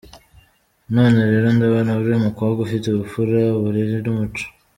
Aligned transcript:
None 0.95 1.17
rero 1.31 1.47
ndabona 1.55 1.91
uri 2.01 2.13
umukobwa 2.21 2.59
ufite 2.61 2.85
ubupfura, 2.87 3.39
uburere 3.57 3.97
n’umuco. 4.05 4.43